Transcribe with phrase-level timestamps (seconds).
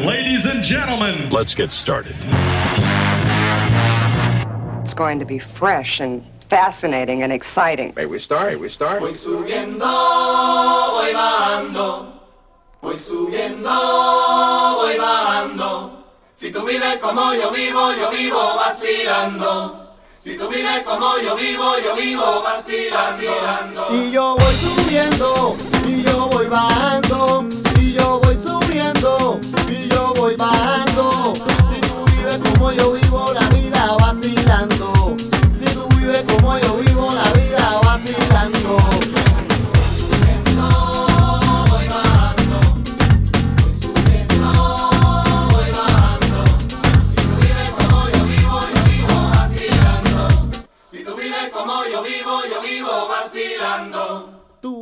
[0.00, 2.16] Ladies and gentlemen, let's get started.
[4.80, 7.92] It's going to be fresh and fascinating and exciting.
[7.94, 9.02] Hey, we start, we start.
[9.02, 12.14] Voy subiendo, voy bajando.
[12.80, 13.68] Voy subiendo,
[14.76, 16.06] voy bajando.
[16.34, 19.96] Si tú vives como yo vivo, yo vivo vacilando.
[20.16, 23.88] Si tú vives como yo vivo, yo vivo vacilando.
[23.92, 25.56] Y yo voy subiendo,
[25.86, 27.49] y yo voy bajando.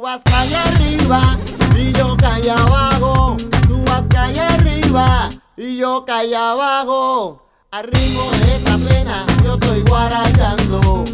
[0.08, 1.36] Vas calle arriba
[1.76, 3.36] y yo calle abajo.
[3.66, 7.42] Tú vas calle arriba y yo calle abajo.
[7.70, 11.04] Al ritmo de esta plena yo estoy guarachando.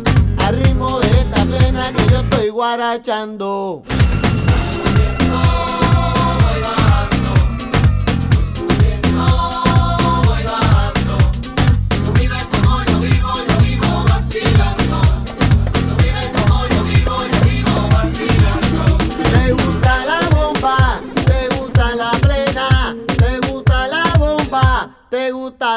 [0.47, 3.83] Al ritmo de esta plena que yo estoy guarachando.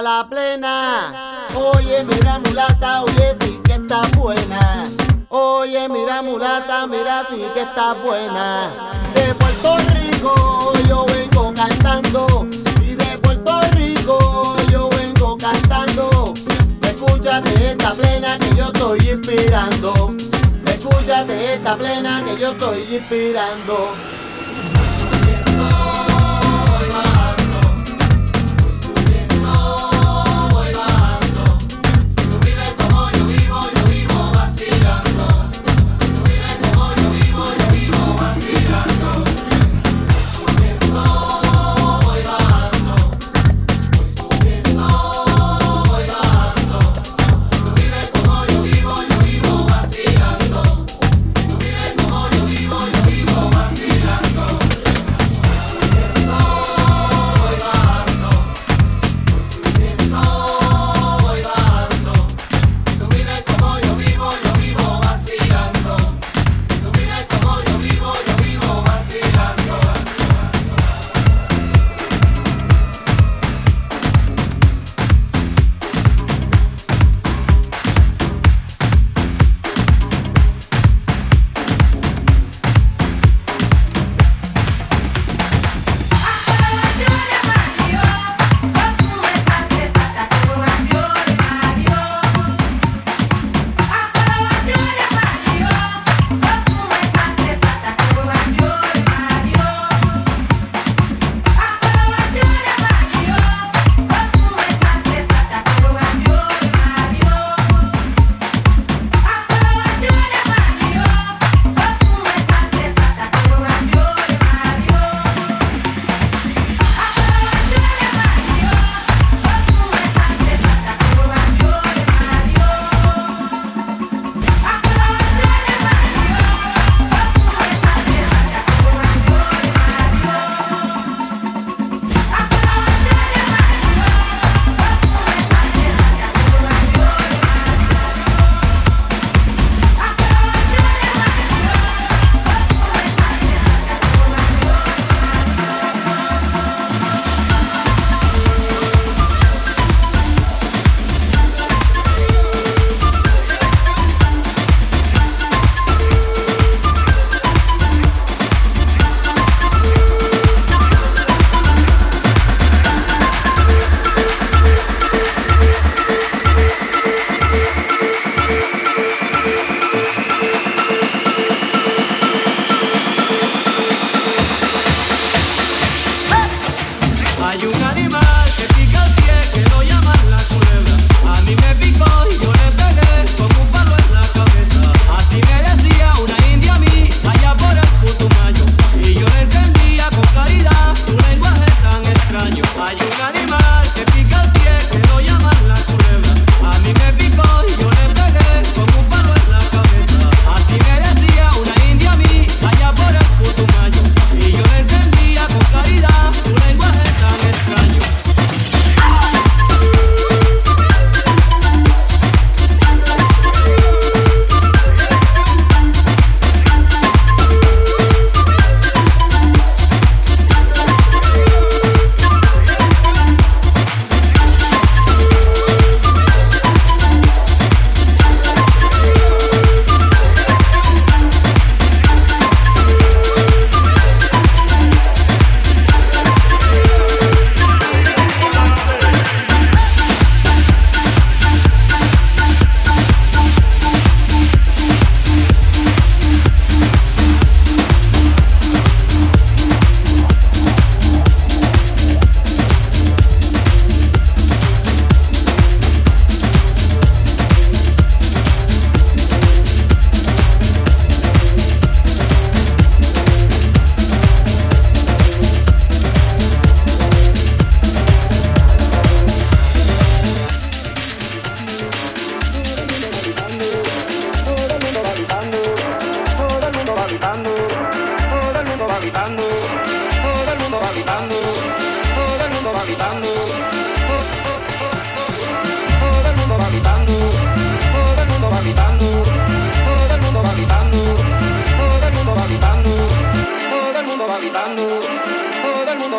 [0.02, 1.48] La plena.
[1.56, 4.84] Oye, mira mulata, oye, sí que está buena.
[5.30, 8.72] Oye, mira mulata, mira, sí que está buena.
[9.14, 12.48] De Puerto Rico yo vengo cantando
[12.82, 16.34] y de Puerto Rico yo vengo cantando.
[16.82, 20.16] Escúchate esta plena que yo estoy inspirando.
[20.66, 23.94] Escúchate esta plena que yo estoy inspirando.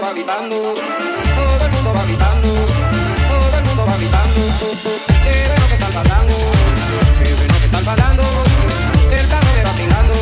[0.09, 2.49] Va gritando, todo el mundo va gritando,
[3.29, 4.41] todo el mundo va gritando.
[5.23, 6.35] Qué bueno que están pasando,
[7.23, 8.25] qué bueno que están pasando,
[9.11, 10.15] el carro le va tirando,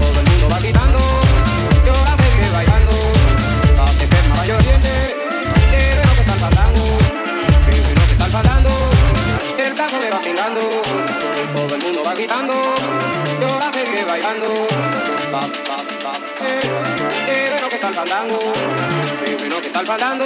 [0.00, 0.98] todo el mundo va gritando,
[1.86, 2.92] yo la seguiré bailando,
[3.98, 5.16] que el mayor diente.
[5.70, 6.82] Qué bueno que están pasando,
[7.70, 8.70] qué bueno que están pasando,
[9.58, 10.60] el carro le va tirando,
[11.54, 12.54] todo el mundo va gritando,
[13.40, 14.68] yo la seguiré bailando.
[15.30, 15.79] Pa,
[18.00, 18.38] bailando,
[19.20, 20.24] pero que tal bailando,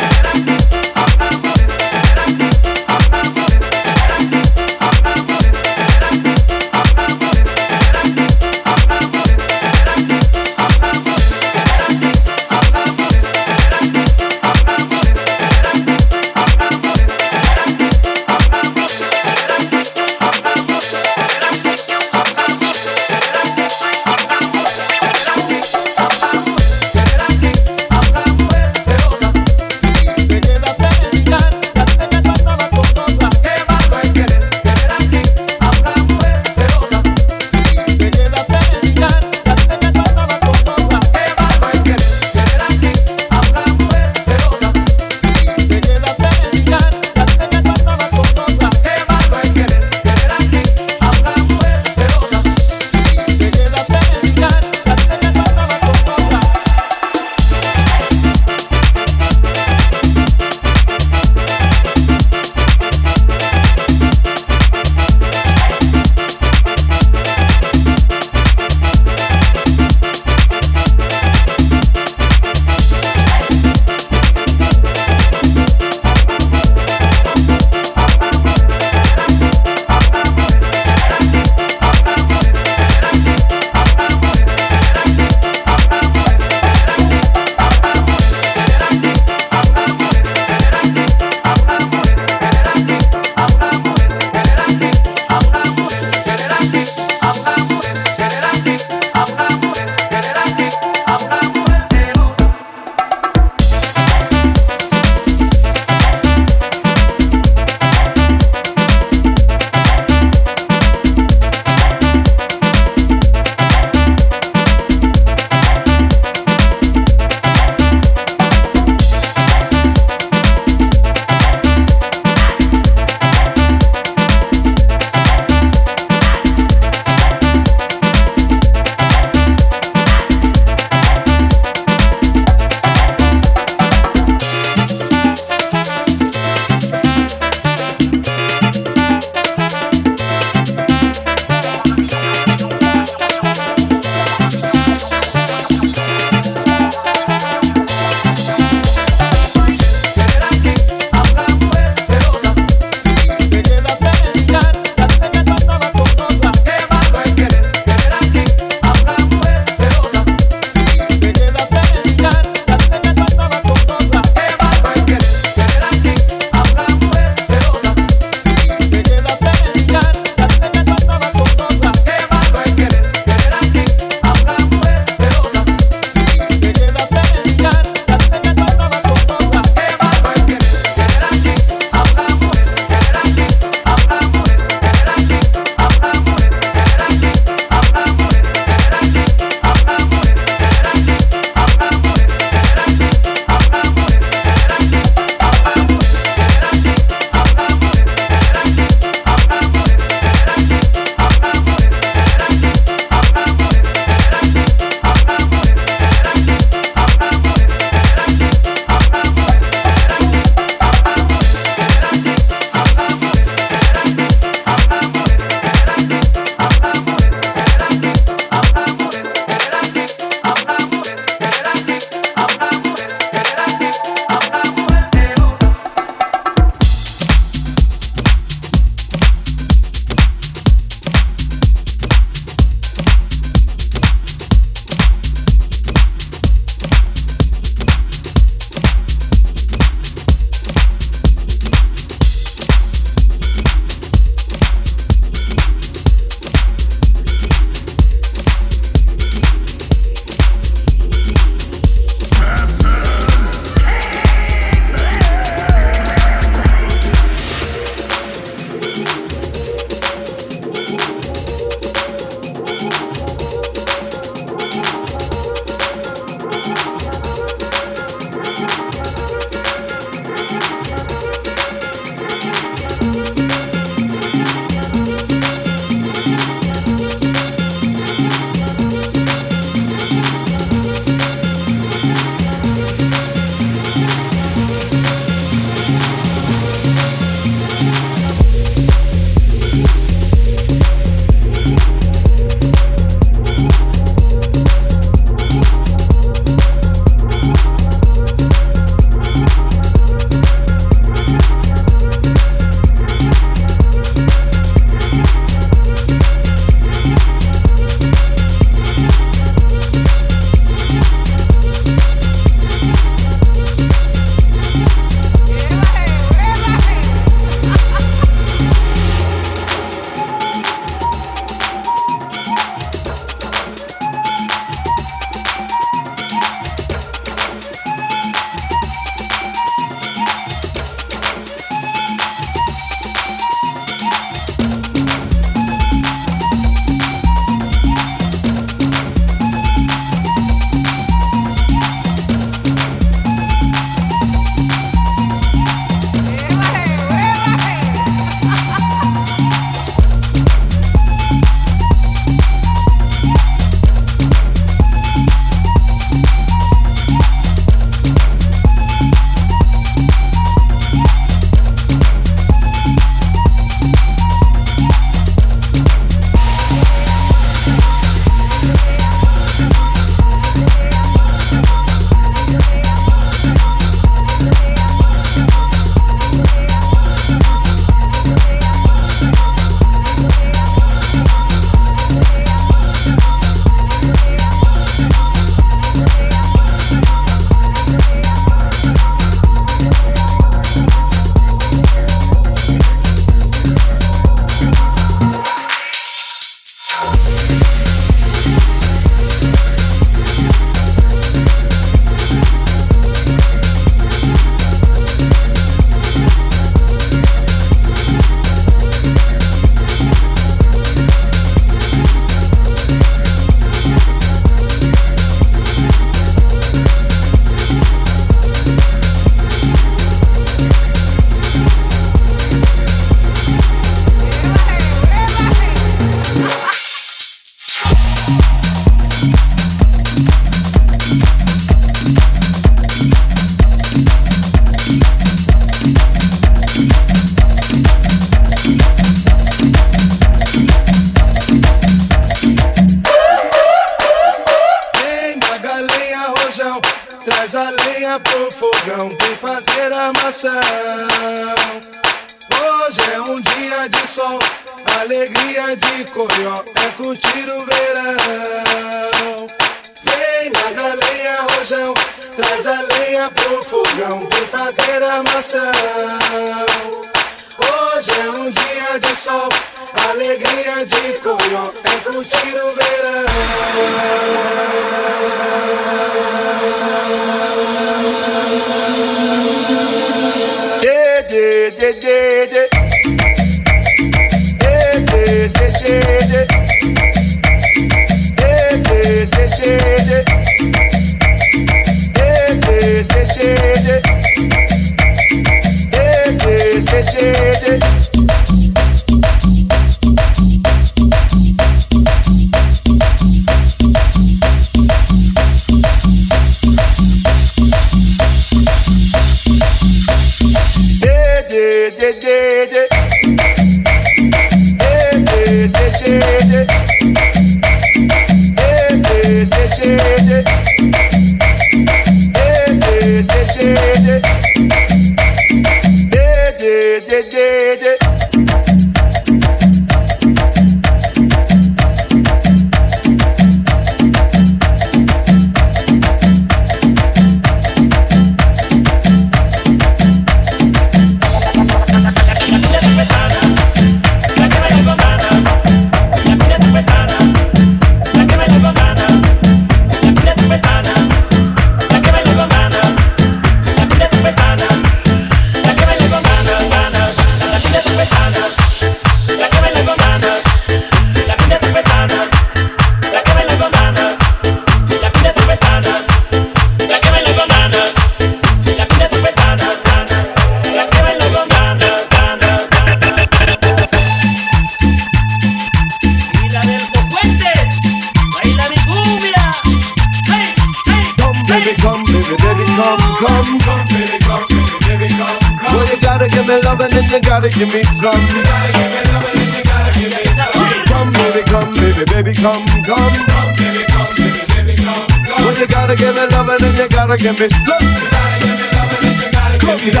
[586.48, 588.08] me love and you gotta give me some.
[588.08, 590.48] You gotta give me love and you gotta give me some.
[590.88, 593.12] Come, baby, come, baby, baby, come, come.
[593.28, 595.44] Come, baby, come, baby, baby, come, come.
[595.44, 597.84] Well, you gotta give me love and you gotta give me some.
[597.84, 600.00] You gotta give me.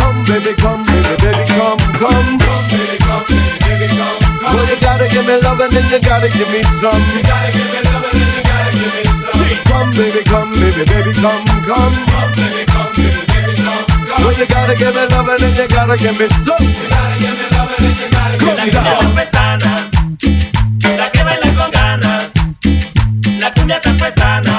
[0.00, 2.40] Come, baby, come, baby, baby, come, come.
[2.40, 4.48] Come, baby, come, baby, baby, come, come.
[4.48, 7.04] Well, you gotta give me love and you gotta give me some.
[7.12, 9.60] You gotta give me love and you gotta give me some.
[9.68, 11.92] Come, baby, come, baby, baby, come, come.
[12.08, 13.21] Come, baby, come, baby.
[14.18, 16.56] Well, you gotta give me love and then you gotta give me some.
[16.60, 19.52] You gotta give me love and then you gotta give me La cumbia some.
[20.96, 22.30] la que baila con ganas.
[23.40, 24.51] La cumbia zampesana,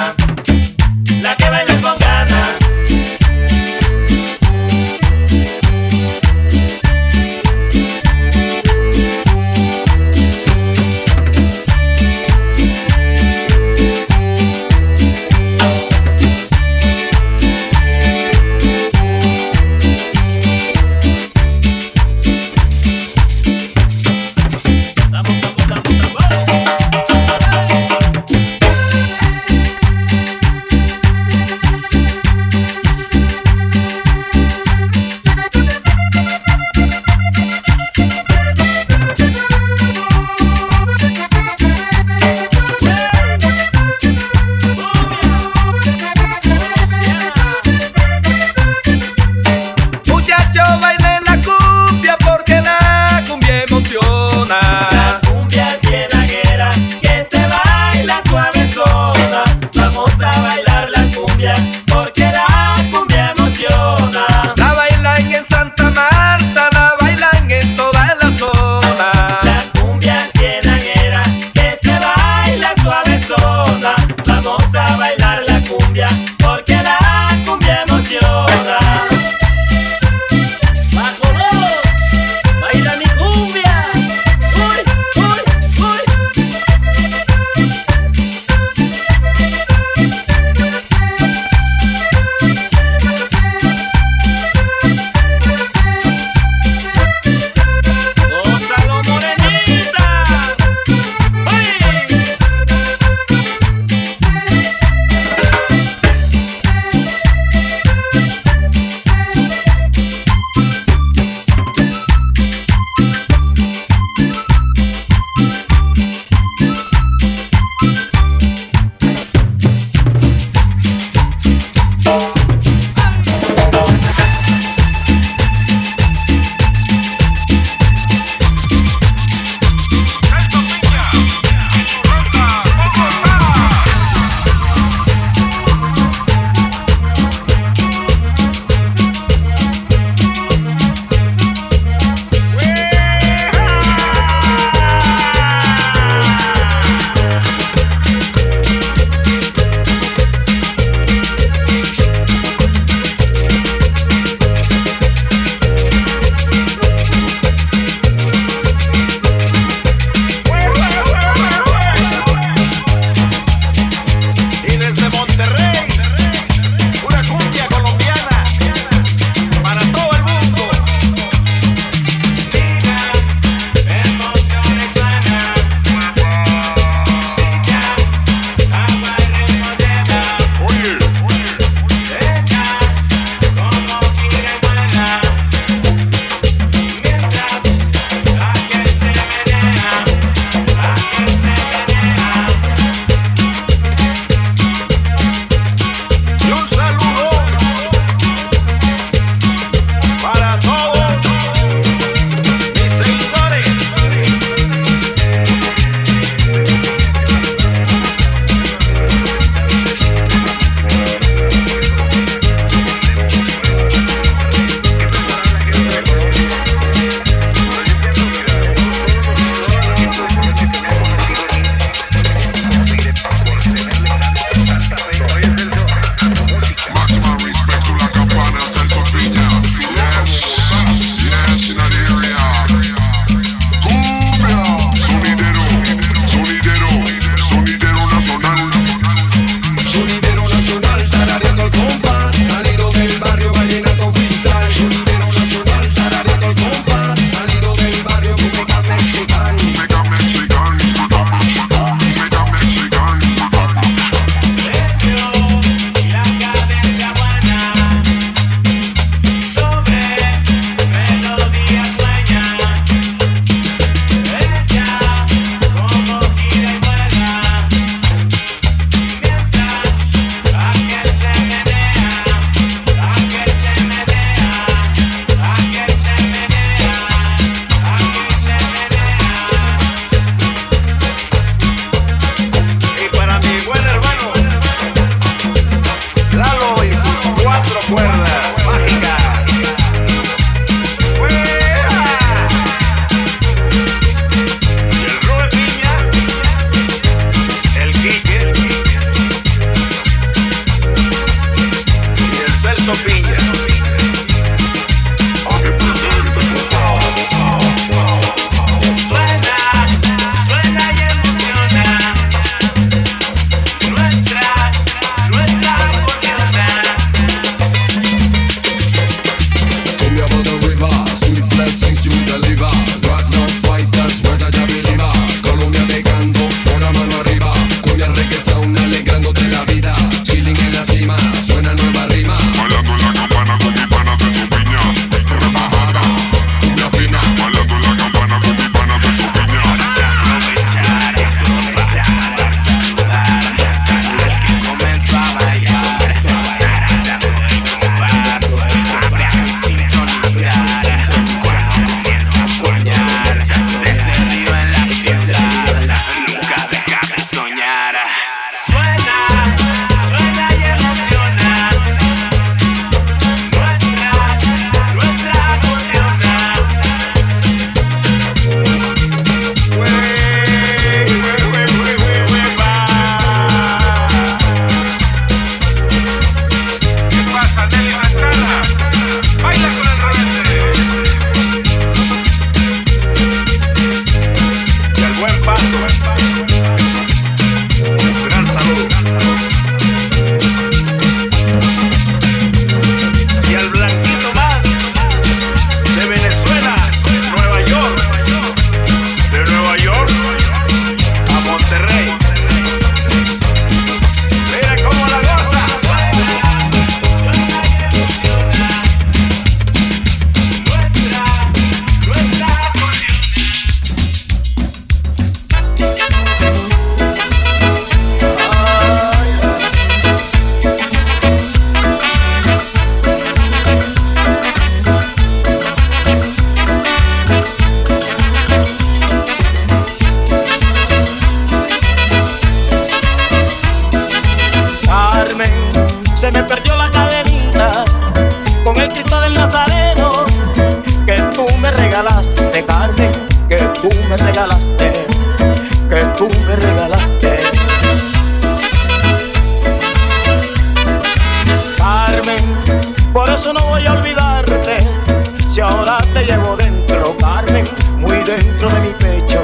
[458.38, 459.44] dentro de mi pecho,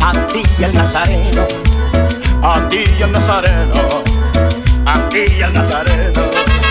[0.00, 1.46] a ti y al Nazareno,
[2.42, 4.02] a ti y al Nazareno,
[4.84, 6.65] a ti y al Nazareno.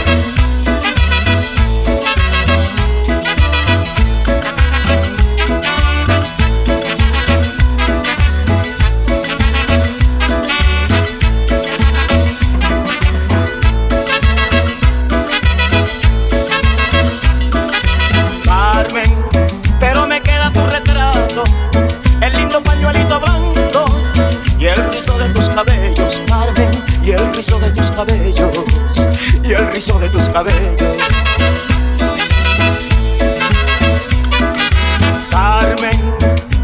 [35.31, 36.13] Carmen,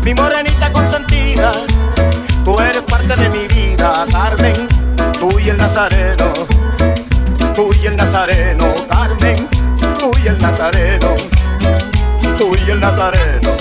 [0.03, 1.53] mi morenita consentida,
[2.43, 4.67] tú eres parte de mi vida, Carmen,
[5.19, 6.33] tú y el Nazareno,
[7.55, 9.47] tú y el Nazareno, Carmen,
[9.99, 11.15] tú y el Nazareno
[12.41, 13.51] tú y el Nazareno.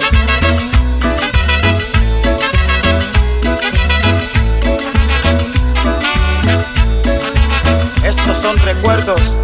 [8.03, 9.39] Estos son recuerdos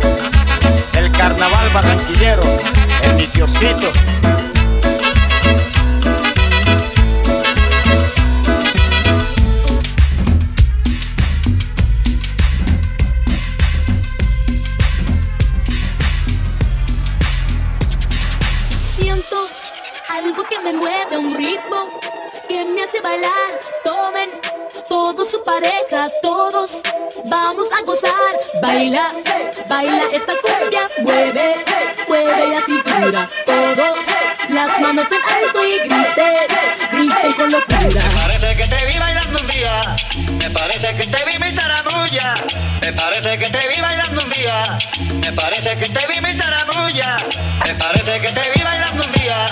[42.81, 44.79] Me parece que te vi bailando un día.
[45.21, 47.19] Me parece que te vi mi zarabulla.
[47.67, 49.47] Me parece que te vi bailando un día.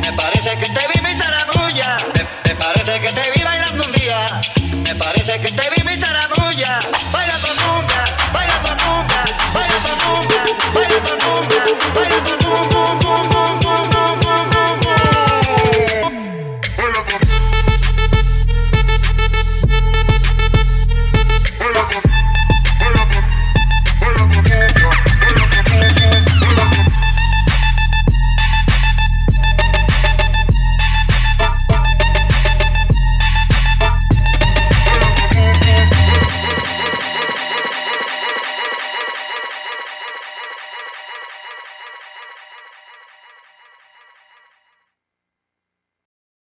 [0.00, 1.96] Me parece que te vi mi zarabulla.
[2.14, 3.23] Me, me parece que te